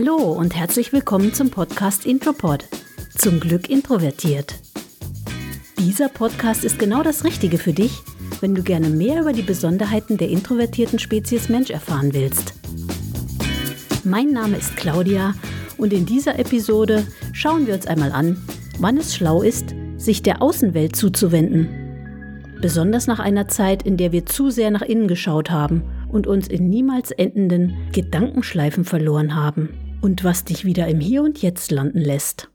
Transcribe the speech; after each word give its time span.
Hallo 0.00 0.14
und 0.14 0.54
herzlich 0.54 0.92
willkommen 0.92 1.34
zum 1.34 1.50
Podcast 1.50 2.06
Intropod. 2.06 2.64
Zum 3.16 3.40
Glück 3.40 3.68
introvertiert. 3.68 4.54
Dieser 5.76 6.08
Podcast 6.08 6.64
ist 6.64 6.78
genau 6.78 7.02
das 7.02 7.24
Richtige 7.24 7.58
für 7.58 7.72
dich, 7.72 7.98
wenn 8.40 8.54
du 8.54 8.62
gerne 8.62 8.90
mehr 8.90 9.22
über 9.22 9.32
die 9.32 9.42
Besonderheiten 9.42 10.16
der 10.16 10.28
introvertierten 10.28 11.00
Spezies 11.00 11.48
Mensch 11.48 11.70
erfahren 11.70 12.14
willst. 12.14 12.54
Mein 14.04 14.30
Name 14.30 14.58
ist 14.58 14.76
Claudia 14.76 15.34
und 15.78 15.92
in 15.92 16.06
dieser 16.06 16.38
Episode 16.38 17.04
schauen 17.32 17.66
wir 17.66 17.74
uns 17.74 17.88
einmal 17.88 18.12
an, 18.12 18.40
wann 18.78 18.98
es 18.98 19.16
schlau 19.16 19.42
ist, 19.42 19.74
sich 19.96 20.22
der 20.22 20.42
Außenwelt 20.42 20.94
zuzuwenden. 20.94 22.54
Besonders 22.60 23.08
nach 23.08 23.18
einer 23.18 23.48
Zeit, 23.48 23.82
in 23.82 23.96
der 23.96 24.12
wir 24.12 24.26
zu 24.26 24.50
sehr 24.50 24.70
nach 24.70 24.82
innen 24.82 25.08
geschaut 25.08 25.50
haben 25.50 25.82
und 26.08 26.28
uns 26.28 26.46
in 26.46 26.70
niemals 26.70 27.10
endenden 27.10 27.76
Gedankenschleifen 27.90 28.84
verloren 28.84 29.34
haben 29.34 29.70
und 30.00 30.24
was 30.24 30.44
dich 30.44 30.64
wieder 30.64 30.86
im 30.88 31.00
Hier 31.00 31.22
und 31.22 31.42
Jetzt 31.42 31.70
landen 31.70 32.00
lässt. 32.00 32.50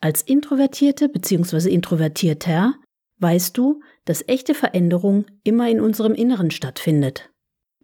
Als 0.00 0.22
Introvertierte 0.22 1.08
bzw. 1.08 1.70
Introvertierter 1.70 2.74
weißt 3.18 3.56
du, 3.56 3.80
dass 4.04 4.26
echte 4.26 4.54
Veränderung 4.54 5.26
immer 5.42 5.68
in 5.68 5.80
unserem 5.80 6.14
Inneren 6.14 6.50
stattfindet. 6.50 7.30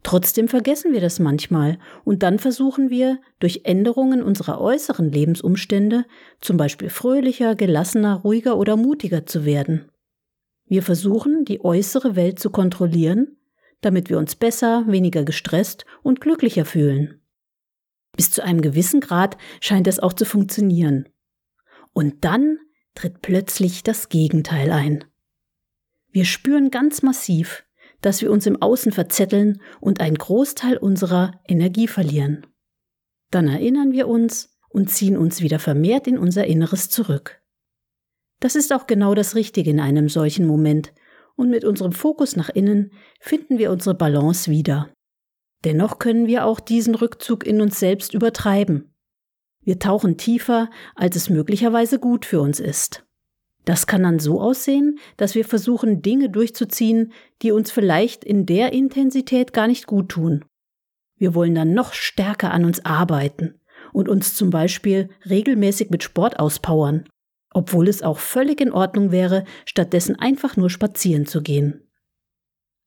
Trotzdem 0.02 0.48
vergessen 0.48 0.92
wir 0.92 1.00
das 1.00 1.20
manchmal 1.20 1.78
und 2.04 2.22
dann 2.22 2.38
versuchen 2.38 2.90
wir, 2.90 3.20
durch 3.38 3.62
Änderungen 3.64 4.22
unserer 4.22 4.60
äußeren 4.60 5.10
Lebensumstände, 5.10 6.04
zum 6.40 6.56
Beispiel 6.56 6.90
fröhlicher, 6.90 7.54
gelassener, 7.54 8.16
ruhiger 8.16 8.58
oder 8.58 8.76
mutiger 8.76 9.26
zu 9.26 9.44
werden. 9.44 9.88
Wir 10.66 10.82
versuchen, 10.82 11.44
die 11.44 11.64
äußere 11.64 12.16
Welt 12.16 12.40
zu 12.40 12.50
kontrollieren, 12.50 13.36
damit 13.80 14.10
wir 14.10 14.18
uns 14.18 14.34
besser, 14.34 14.84
weniger 14.88 15.24
gestresst 15.24 15.84
und 16.02 16.20
glücklicher 16.20 16.64
fühlen. 16.64 17.21
Bis 18.16 18.30
zu 18.30 18.42
einem 18.44 18.60
gewissen 18.60 19.00
Grad 19.00 19.36
scheint 19.60 19.86
es 19.86 20.00
auch 20.00 20.12
zu 20.12 20.24
funktionieren. 20.24 21.08
Und 21.92 22.24
dann 22.24 22.58
tritt 22.94 23.22
plötzlich 23.22 23.82
das 23.82 24.08
Gegenteil 24.08 24.70
ein. 24.70 25.04
Wir 26.10 26.24
spüren 26.24 26.70
ganz 26.70 27.02
massiv, 27.02 27.64
dass 28.02 28.20
wir 28.20 28.30
uns 28.30 28.46
im 28.46 28.60
Außen 28.60 28.92
verzetteln 28.92 29.62
und 29.80 30.00
einen 30.00 30.16
Großteil 30.16 30.76
unserer 30.76 31.40
Energie 31.46 31.88
verlieren. 31.88 32.46
Dann 33.30 33.48
erinnern 33.48 33.92
wir 33.92 34.08
uns 34.08 34.58
und 34.68 34.90
ziehen 34.90 35.16
uns 35.16 35.40
wieder 35.40 35.58
vermehrt 35.58 36.06
in 36.06 36.18
unser 36.18 36.46
Inneres 36.46 36.90
zurück. 36.90 37.40
Das 38.40 38.56
ist 38.56 38.72
auch 38.72 38.86
genau 38.86 39.14
das 39.14 39.34
Richtige 39.34 39.70
in 39.70 39.80
einem 39.80 40.08
solchen 40.08 40.46
Moment, 40.46 40.92
und 41.34 41.48
mit 41.48 41.64
unserem 41.64 41.92
Fokus 41.92 42.36
nach 42.36 42.50
innen 42.50 42.92
finden 43.18 43.58
wir 43.58 43.70
unsere 43.70 43.94
Balance 43.94 44.50
wieder. 44.50 44.90
Dennoch 45.64 45.98
können 45.98 46.26
wir 46.26 46.44
auch 46.44 46.60
diesen 46.60 46.94
Rückzug 46.94 47.46
in 47.46 47.60
uns 47.60 47.78
selbst 47.78 48.14
übertreiben. 48.14 48.94
Wir 49.60 49.78
tauchen 49.78 50.16
tiefer, 50.16 50.70
als 50.94 51.14
es 51.16 51.30
möglicherweise 51.30 51.98
gut 51.98 52.26
für 52.26 52.40
uns 52.40 52.58
ist. 52.58 53.06
Das 53.64 53.86
kann 53.86 54.02
dann 54.02 54.18
so 54.18 54.40
aussehen, 54.40 54.98
dass 55.16 55.36
wir 55.36 55.44
versuchen, 55.44 56.02
Dinge 56.02 56.28
durchzuziehen, 56.30 57.12
die 57.42 57.52
uns 57.52 57.70
vielleicht 57.70 58.24
in 58.24 58.44
der 58.44 58.72
Intensität 58.72 59.52
gar 59.52 59.68
nicht 59.68 59.86
gut 59.86 60.08
tun. 60.08 60.44
Wir 61.16 61.36
wollen 61.36 61.54
dann 61.54 61.74
noch 61.74 61.92
stärker 61.92 62.50
an 62.50 62.64
uns 62.64 62.84
arbeiten 62.84 63.60
und 63.92 64.08
uns 64.08 64.34
zum 64.34 64.50
Beispiel 64.50 65.10
regelmäßig 65.28 65.90
mit 65.90 66.02
Sport 66.02 66.40
auspowern 66.40 67.04
obwohl 67.54 67.88
es 67.88 68.02
auch 68.02 68.18
völlig 68.18 68.60
in 68.60 68.72
Ordnung 68.72 69.10
wäre, 69.12 69.44
stattdessen 69.64 70.18
einfach 70.18 70.56
nur 70.56 70.70
spazieren 70.70 71.26
zu 71.26 71.42
gehen. 71.42 71.86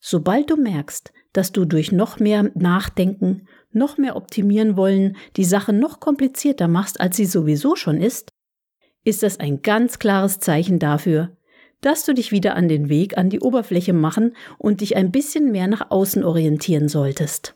Sobald 0.08 0.52
du 0.52 0.56
merkst, 0.56 1.12
dass 1.34 1.52
du 1.52 1.66
durch 1.66 1.92
noch 1.92 2.20
mehr 2.20 2.52
Nachdenken, 2.54 3.48
noch 3.72 3.98
mehr 3.98 4.16
optimieren 4.16 4.78
wollen, 4.78 5.18
die 5.36 5.44
Sache 5.44 5.74
noch 5.74 6.00
komplizierter 6.00 6.68
machst, 6.68 7.02
als 7.02 7.18
sie 7.18 7.26
sowieso 7.26 7.76
schon 7.76 8.00
ist, 8.00 8.30
ist 9.04 9.24
das 9.24 9.40
ein 9.40 9.64
ganz 9.64 9.98
klares 9.98 10.40
Zeichen 10.40 10.78
dafür, 10.78 11.36
dass 11.82 12.06
du 12.06 12.14
dich 12.14 12.32
wieder 12.32 12.56
an 12.56 12.68
den 12.68 12.88
Weg 12.88 13.18
an 13.18 13.32
die 13.32 13.40
Oberfläche 13.40 13.94
machen 13.94 14.36
und 14.60 14.82
dich 14.82 14.96
ein 14.96 15.10
bisschen 15.12 15.52
mehr 15.52 15.66
nach 15.66 15.90
außen 15.90 16.24
orientieren 16.24 16.88
solltest. 16.88 17.56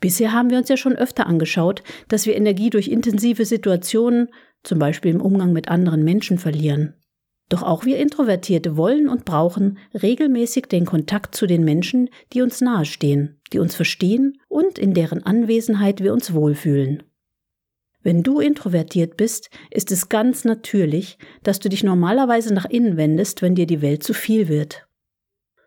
Bisher 0.00 0.32
haben 0.32 0.48
wir 0.48 0.56
uns 0.56 0.70
ja 0.70 0.78
schon 0.78 0.96
öfter 0.96 1.26
angeschaut, 1.26 1.82
dass 2.08 2.24
wir 2.24 2.34
Energie 2.34 2.70
durch 2.70 2.88
intensive 2.88 3.44
Situationen, 3.44 4.30
zum 4.62 4.78
Beispiel 4.78 5.10
im 5.10 5.20
Umgang 5.20 5.52
mit 5.52 5.68
anderen 5.68 6.02
Menschen 6.02 6.38
verlieren. 6.38 6.94
Doch 7.48 7.62
auch 7.62 7.84
wir 7.84 7.98
Introvertierte 7.98 8.76
wollen 8.76 9.08
und 9.08 9.24
brauchen 9.24 9.78
regelmäßig 9.92 10.66
den 10.66 10.86
Kontakt 10.86 11.34
zu 11.34 11.46
den 11.46 11.64
Menschen, 11.64 12.08
die 12.32 12.42
uns 12.42 12.60
nahestehen, 12.60 13.40
die 13.52 13.58
uns 13.58 13.74
verstehen 13.74 14.40
und 14.48 14.78
in 14.78 14.94
deren 14.94 15.22
Anwesenheit 15.22 16.02
wir 16.02 16.12
uns 16.12 16.32
wohlfühlen. 16.32 17.02
Wenn 18.02 18.22
du 18.22 18.40
introvertiert 18.40 19.16
bist, 19.16 19.50
ist 19.70 19.90
es 19.90 20.08
ganz 20.08 20.44
natürlich, 20.44 21.18
dass 21.42 21.58
du 21.58 21.68
dich 21.68 21.82
normalerweise 21.82 22.52
nach 22.52 22.66
innen 22.66 22.96
wendest, 22.96 23.40
wenn 23.40 23.54
dir 23.54 23.66
die 23.66 23.80
Welt 23.80 24.02
zu 24.02 24.12
viel 24.12 24.48
wird. 24.48 24.86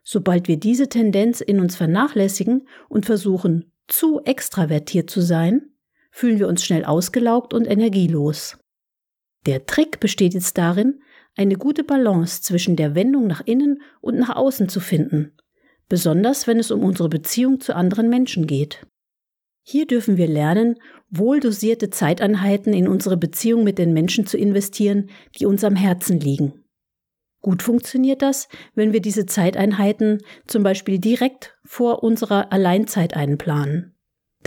Sobald 0.04 0.48
wir 0.48 0.58
diese 0.58 0.88
Tendenz 0.88 1.42
in 1.42 1.60
uns 1.60 1.76
vernachlässigen 1.76 2.68
und 2.90 3.06
versuchen, 3.06 3.72
zu 3.88 4.22
extravertiert 4.24 5.10
zu 5.10 5.22
sein, 5.22 5.72
fühlen 6.12 6.40
wir 6.40 6.48
uns 6.48 6.64
schnell 6.64 6.86
ausgelaugt 6.86 7.54
und 7.54 7.66
energielos. 7.66 8.58
Der 9.46 9.66
Trick 9.66 10.00
besteht 10.00 10.34
jetzt 10.34 10.58
darin, 10.58 11.02
eine 11.38 11.56
gute 11.56 11.84
Balance 11.84 12.42
zwischen 12.42 12.76
der 12.76 12.96
Wendung 12.96 13.28
nach 13.28 13.42
innen 13.46 13.82
und 14.02 14.18
nach 14.18 14.36
außen 14.36 14.68
zu 14.70 14.80
finden, 14.80 15.32
besonders 15.88 16.48
wenn 16.48 16.60
es 16.60 16.72
um 16.72 16.84
unsere 16.84 17.10
Beziehung 17.10 17.60
zu 17.60 17.76
anderen 17.76 18.10
Menschen 18.10 18.48
geht. 18.48 18.86
Hier 19.62 19.86
dürfen 19.86 20.18
wir 20.18 20.28
lernen, 20.28 20.76
wohldosierte 21.10 21.90
Zeiteinheiten 21.90 22.74
in 22.74 22.88
unsere 22.88 23.18
Beziehung 23.18 23.64
mit 23.64 23.78
den 23.78 23.94
Menschen 23.94 24.26
zu 24.26 24.38
investieren, 24.38 25.10
die 25.38 25.46
uns 25.46 25.64
am 25.64 25.76
Herzen 25.76 26.20
liegen. 26.20 26.64
Gut 27.42 27.62
funktioniert 27.62 28.22
das, 28.22 28.48
wenn 28.76 28.94
wir 28.94 29.02
diese 29.02 29.26
Zeiteinheiten 29.26 30.22
zum 30.48 30.64
Beispiel 30.64 31.00
direkt 31.00 31.58
vor 31.64 32.02
unserer 32.04 32.52
Alleinzeit 32.52 33.16
einplanen. 33.16 33.97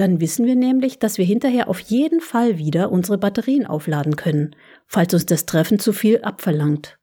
Dann 0.01 0.19
wissen 0.19 0.47
wir 0.47 0.57
nämlich, 0.57 0.99
dass 0.99 1.19
wir 1.19 1.27
hinterher 1.27 1.69
auf 1.69 1.79
jeden 1.79 2.23
Fall 2.23 2.57
wieder 2.57 2.91
unsere 2.91 3.19
Batterien 3.19 3.67
aufladen 3.67 4.17
können, 4.17 4.57
falls 4.87 5.13
uns 5.13 5.27
das 5.27 5.45
Treffen 5.45 5.79
zu 5.79 5.93
viel 5.93 6.23
abverlangt. 6.23 6.99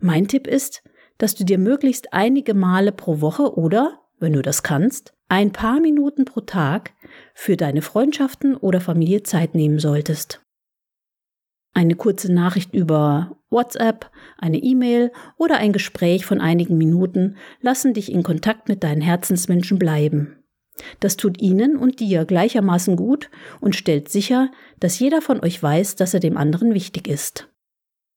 Mein 0.00 0.28
Tipp 0.28 0.46
ist, 0.46 0.84
dass 1.18 1.34
du 1.34 1.42
dir 1.42 1.58
möglichst 1.58 2.12
einige 2.12 2.54
Male 2.54 2.92
pro 2.92 3.20
Woche 3.20 3.58
oder, 3.58 4.02
wenn 4.20 4.34
du 4.34 4.40
das 4.40 4.62
kannst, 4.62 5.14
ein 5.28 5.50
paar 5.50 5.80
Minuten 5.80 6.26
pro 6.26 6.42
Tag 6.42 6.92
für 7.34 7.56
deine 7.56 7.82
Freundschaften 7.82 8.56
oder 8.56 8.80
Familie 8.80 9.24
Zeit 9.24 9.56
nehmen 9.56 9.80
solltest. 9.80 10.40
Eine 11.74 11.96
kurze 11.96 12.32
Nachricht 12.32 12.72
über 12.72 13.36
WhatsApp, 13.50 14.12
eine 14.36 14.58
E-Mail 14.58 15.10
oder 15.38 15.56
ein 15.56 15.72
Gespräch 15.72 16.24
von 16.24 16.40
einigen 16.40 16.78
Minuten 16.78 17.36
lassen 17.60 17.94
dich 17.94 18.12
in 18.12 18.22
Kontakt 18.22 18.68
mit 18.68 18.84
deinen 18.84 19.00
Herzensmenschen 19.00 19.80
bleiben. 19.80 20.36
Das 21.00 21.16
tut 21.16 21.40
Ihnen 21.40 21.76
und 21.76 22.00
dir 22.00 22.24
gleichermaßen 22.24 22.96
gut 22.96 23.30
und 23.60 23.76
stellt 23.76 24.08
sicher, 24.08 24.50
dass 24.80 24.98
jeder 24.98 25.22
von 25.22 25.40
euch 25.40 25.62
weiß, 25.62 25.96
dass 25.96 26.14
er 26.14 26.20
dem 26.20 26.36
anderen 26.36 26.74
wichtig 26.74 27.08
ist. 27.08 27.48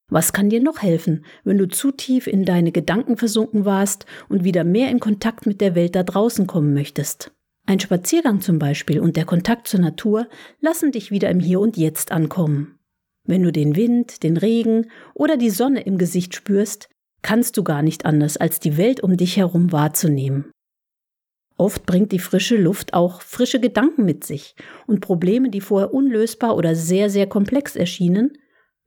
Was 0.10 0.34
kann 0.34 0.50
dir 0.50 0.62
noch 0.62 0.82
helfen, 0.82 1.24
wenn 1.46 1.58
du 1.58 1.70
zu 1.70 1.92
tief 1.92 2.28
in 2.28 2.44
deine 2.44 2.74
Gedanken 2.74 3.16
versunken 3.16 3.64
warst 3.64 4.06
und 4.28 4.44
wieder 4.44 4.66
mehr 4.66 4.92
in 4.92 5.00
Kontakt 5.00 5.46
mit 5.46 5.62
der 5.62 5.74
Welt 5.74 5.96
da 5.96 6.04
draußen 6.04 6.48
kommen 6.48 6.74
möchtest? 6.74 7.32
Ein 7.66 7.80
Spaziergang 7.80 8.42
zum 8.42 8.60
Beispiel 8.60 9.00
und 9.00 9.16
der 9.16 9.26
Kontakt 9.26 9.68
zur 9.68 9.80
Natur 9.80 10.28
lassen 10.60 10.92
dich 10.92 11.12
wieder 11.12 11.30
im 11.30 11.40
Hier 11.40 11.62
und 11.62 11.78
Jetzt 11.78 12.12
ankommen. 12.12 12.78
Wenn 13.24 13.44
du 13.44 13.52
den 13.52 13.76
Wind, 13.76 14.24
den 14.24 14.36
Regen 14.36 14.90
oder 15.14 15.38
die 15.38 15.52
Sonne 15.52 15.82
im 15.82 15.98
Gesicht 15.98 16.36
spürst, 16.36 16.90
kannst 17.22 17.56
du 17.56 17.64
gar 17.64 17.82
nicht 17.82 18.06
anders, 18.06 18.36
als 18.36 18.60
die 18.60 18.78
Welt 18.78 19.02
um 19.02 19.16
dich 19.16 19.38
herum 19.38 19.72
wahrzunehmen. 19.72 20.52
Oft 21.62 21.86
bringt 21.86 22.12
die 22.12 22.18
frische 22.18 22.58
Luft 22.58 22.96
auch 22.96 23.22
frische 23.22 23.60
Gedanken 23.60 24.04
mit 24.04 24.24
sich 24.24 24.56
und 24.88 25.00
Probleme, 25.00 25.52
die 25.52 25.62
vorher 25.62 25.94
unlösbar 25.94 26.56
oder 26.56 26.74
sehr, 26.74 27.12
sehr 27.12 27.28
komplex 27.28 27.76
erschienen, 27.76 28.32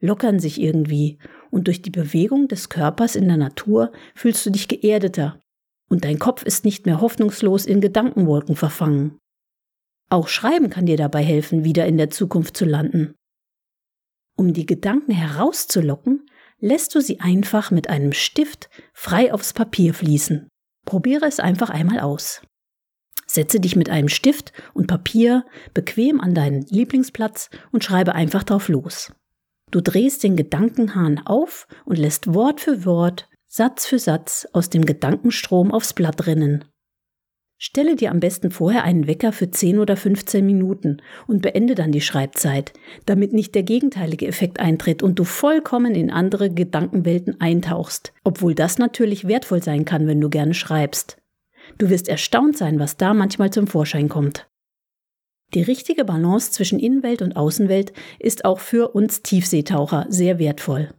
lockern 0.01 0.41
sich 0.41 0.61
irgendwie 0.61 1.21
und 1.53 1.69
durch 1.69 1.83
die 1.83 1.93
Bewegung 1.93 2.49
des 2.49 2.71
Körpers 2.71 3.15
in 3.15 3.29
der 3.29 3.37
Natur 3.37 3.93
fühlst 4.17 4.45
du 4.45 4.51
dich 4.51 4.67
geerdeter 4.67 5.41
und 5.89 6.03
dein 6.03 6.19
Kopf 6.19 6.43
ist 6.43 6.65
nicht 6.65 6.85
mehr 6.85 7.01
hoffnungslos 7.01 7.65
in 7.65 7.81
Gedankenwolken 7.81 8.57
verfangen. 8.57 9.19
Auch 10.11 10.27
Schreiben 10.27 10.69
kann 10.69 10.87
dir 10.87 10.97
dabei 10.97 11.23
helfen, 11.23 11.63
wieder 11.63 11.87
in 11.87 11.97
der 11.97 12.11
Zukunft 12.11 12.57
zu 12.57 12.65
landen. 12.65 13.15
Um 14.37 14.53
die 14.53 14.67
Gedanken 14.67 15.13
herauszulocken, 15.13 16.27
lässt 16.59 16.93
du 16.97 17.01
sie 17.01 17.21
einfach 17.21 17.71
mit 17.71 17.89
einem 17.89 18.13
Stift 18.13 18.69
frei 18.93 19.33
aufs 19.33 19.53
Papier 19.53 19.95
fließen. 19.95 20.49
Probiere 20.85 21.27
es 21.27 21.39
einfach 21.39 21.71
einmal 21.71 22.01
aus. 22.01 22.43
Setze 23.35 23.59
dich 23.59 23.75
mit 23.75 23.91
einem 23.91 24.09
Stift 24.09 24.53
und 24.75 24.87
Papier 24.87 25.45
bequem 25.75 26.21
an 26.21 26.35
deinen 26.35 26.63
Lieblingsplatz 26.63 27.51
und 27.73 27.83
schreibe 27.83 28.15
einfach 28.15 28.45
drauf 28.45 28.69
los. 28.69 29.13
Du 29.73 29.81
drehst 29.81 30.23
den 30.23 30.37
Gedankenhahn 30.37 31.19
auf 31.25 31.67
und 31.85 31.99
lässt 31.99 32.33
Wort 32.33 32.61
für 32.61 32.85
Wort, 32.85 33.29
Satz 33.49 33.87
für 33.87 33.99
Satz 33.99 34.47
aus 34.53 34.71
dem 34.71 34.85
Gedankenstrom 34.85 35.73
aufs 35.73 35.95
Blatt 35.95 36.29
rinnen. 36.29 36.65
Stelle 37.59 37.97
dir 37.97 38.13
am 38.13 38.21
besten 38.21 38.53
vorher 38.53 38.85
einen 38.85 39.09
Wecker 39.09 39.33
für 39.33 39.51
10 39.51 39.81
oder 39.81 39.97
15 39.97 40.47
Minuten 40.47 40.99
und 41.27 41.43
beende 41.43 41.75
dann 41.75 41.91
die 41.91 42.03
Schreibzeit, 42.03 42.73
damit 43.05 43.33
nicht 43.33 43.53
der 43.57 43.65
gegenteilige 43.65 44.29
Effekt 44.29 44.61
eintritt 44.61 45.03
und 45.03 45.19
du 45.19 45.25
vollkommen 45.25 45.97
in 45.97 46.13
andere 46.13 46.51
Gedankenwelten 46.51 47.41
eintauchst, 47.41 48.13
obwohl 48.23 48.55
das 48.55 48.79
natürlich 48.79 49.27
wertvoll 49.27 49.63
sein 49.63 49.85
kann, 49.85 50.07
wenn 50.07 50.21
du 50.21 50.31
gerne 50.31 50.55
schreibst. 50.55 51.17
Du 51.79 51.91
wirst 51.91 52.09
erstaunt 52.09 52.57
sein, 52.57 52.79
was 52.79 52.97
da 52.97 53.15
manchmal 53.15 53.51
zum 53.51 53.67
Vorschein 53.67 54.09
kommt. 54.09 54.47
Die 55.55 55.63
richtige 55.63 56.05
Balance 56.05 56.51
zwischen 56.51 56.79
Innenwelt 56.79 57.23
und 57.23 57.37
Außenwelt 57.37 57.93
ist 58.19 58.45
auch 58.45 58.59
für 58.59 58.95
uns 58.95 59.23
Tiefseetaucher 59.23 60.07
sehr 60.09 60.39
wertvoll. 60.39 60.93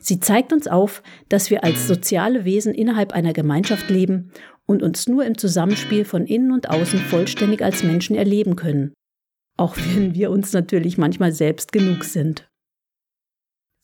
Sie 0.00 0.20
zeigt 0.20 0.52
uns 0.52 0.68
auf, 0.68 1.02
dass 1.28 1.50
wir 1.50 1.64
als 1.64 1.86
soziale 1.88 2.44
Wesen 2.44 2.74
innerhalb 2.74 3.12
einer 3.12 3.32
Gemeinschaft 3.32 3.90
leben 3.90 4.30
und 4.66 4.82
uns 4.82 5.08
nur 5.08 5.24
im 5.24 5.36
Zusammenspiel 5.36 6.04
von 6.04 6.26
innen 6.26 6.52
und 6.52 6.70
außen 6.70 7.00
vollständig 7.00 7.62
als 7.62 7.82
Menschen 7.82 8.14
erleben 8.14 8.54
können. 8.54 8.92
Auch 9.56 9.76
wenn 9.94 10.14
wir 10.14 10.30
uns 10.30 10.52
natürlich 10.52 10.98
manchmal 10.98 11.32
selbst 11.32 11.72
genug 11.72 12.04
sind. 12.04 12.48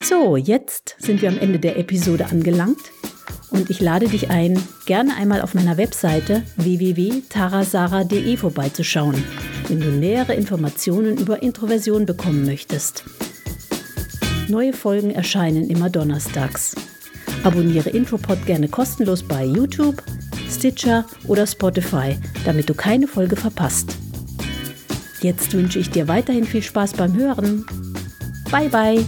So, 0.03 0.37
jetzt 0.37 0.95
sind 0.99 1.21
wir 1.21 1.29
am 1.29 1.39
Ende 1.39 1.59
der 1.59 1.77
Episode 1.77 2.27
angelangt 2.27 2.91
und 3.49 3.69
ich 3.69 3.79
lade 3.79 4.07
dich 4.07 4.29
ein, 4.29 4.61
gerne 4.85 5.15
einmal 5.15 5.41
auf 5.41 5.53
meiner 5.53 5.77
Webseite 5.77 6.43
www.tarasara.de 6.57 8.37
vorbeizuschauen, 8.37 9.23
wenn 9.67 9.79
du 9.79 9.91
nähere 9.91 10.33
Informationen 10.33 11.17
über 11.17 11.41
Introversion 11.41 12.05
bekommen 12.05 12.45
möchtest. 12.45 13.03
Neue 14.47 14.73
Folgen 14.73 15.11
erscheinen 15.11 15.69
immer 15.69 15.89
donnerstags. 15.89 16.75
Abonniere 17.43 17.89
Intropod 17.89 18.45
gerne 18.45 18.67
kostenlos 18.67 19.23
bei 19.23 19.45
YouTube, 19.45 20.01
Stitcher 20.49 21.05
oder 21.27 21.47
Spotify, 21.47 22.17
damit 22.43 22.69
du 22.69 22.73
keine 22.73 23.07
Folge 23.07 23.35
verpasst. 23.35 23.95
Jetzt 25.21 25.53
wünsche 25.53 25.79
ich 25.79 25.89
dir 25.89 26.07
weiterhin 26.07 26.45
viel 26.45 26.61
Spaß 26.61 26.93
beim 26.93 27.15
Hören. 27.15 27.65
Bye 28.51 28.69
bye! 28.69 29.05